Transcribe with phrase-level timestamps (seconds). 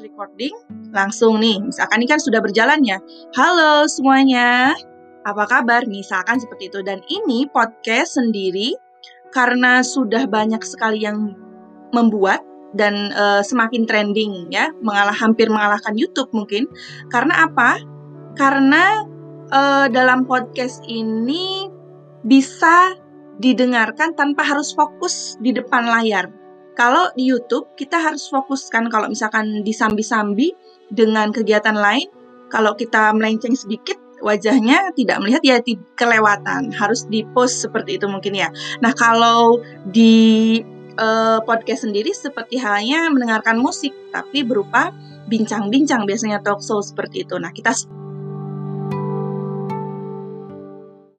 [0.00, 0.52] recording,
[0.90, 2.98] langsung nih, misalkan ini kan sudah berjalan ya.
[3.36, 4.72] Halo semuanya,
[5.28, 5.84] apa kabar?
[5.86, 6.80] Misalkan seperti itu.
[6.80, 8.74] Dan ini podcast sendiri,
[9.30, 11.36] karena sudah banyak sekali yang
[11.92, 12.40] membuat
[12.72, 16.64] dan uh, semakin trending ya, mengalah hampir mengalahkan YouTube mungkin.
[17.12, 17.78] Karena apa?
[18.34, 19.04] Karena
[19.52, 21.68] uh, dalam podcast ini
[22.24, 22.96] bisa
[23.40, 26.39] didengarkan tanpa harus fokus di depan layar.
[26.80, 30.56] Kalau di YouTube kita harus fokuskan kalau misalkan disambi-sambi
[30.88, 32.08] dengan kegiatan lain,
[32.48, 35.56] kalau kita melenceng sedikit wajahnya tidak melihat ya
[35.92, 38.48] kelewatan, harus di post seperti itu mungkin ya.
[38.80, 39.60] Nah, kalau
[39.92, 40.56] di
[40.96, 44.88] uh, podcast sendiri seperti halnya mendengarkan musik tapi berupa
[45.28, 47.36] bincang-bincang biasanya talk show seperti itu.
[47.36, 47.76] Nah, kita